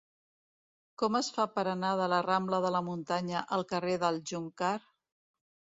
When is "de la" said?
2.01-2.23, 2.67-2.83